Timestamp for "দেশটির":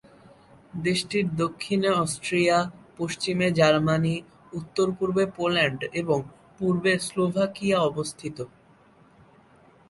0.83-1.25